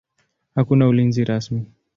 Hakuna 0.55 0.87
ulinzi 0.87 1.23
rasmi. 1.25 1.65